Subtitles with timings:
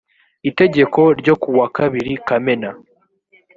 [0.49, 2.69] itegeko ryo kuwa kabiri kamena